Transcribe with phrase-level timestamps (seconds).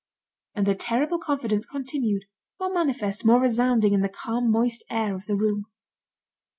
[0.55, 2.25] And the terrible confidence continued,
[2.59, 5.65] more manifest, more resounding, in the calm moist air of the room.